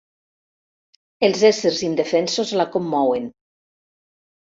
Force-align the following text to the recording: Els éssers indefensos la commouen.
Els 1.27 1.45
éssers 1.51 1.83
indefensos 1.91 2.57
la 2.65 2.69
commouen. 2.79 3.33